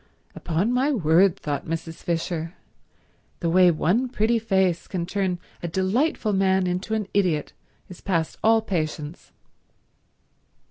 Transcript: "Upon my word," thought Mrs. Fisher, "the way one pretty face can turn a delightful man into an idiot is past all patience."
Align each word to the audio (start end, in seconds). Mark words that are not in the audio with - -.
"Upon 0.33 0.73
my 0.73 0.91
word," 0.91 1.37
thought 1.39 1.67
Mrs. 1.67 1.97
Fisher, 2.01 2.55
"the 3.39 3.51
way 3.51 3.69
one 3.69 4.09
pretty 4.09 4.39
face 4.39 4.87
can 4.87 5.05
turn 5.05 5.37
a 5.61 5.67
delightful 5.67 6.33
man 6.33 6.65
into 6.65 6.95
an 6.95 7.07
idiot 7.13 7.53
is 7.87 8.01
past 8.01 8.39
all 8.43 8.63
patience." 8.63 9.31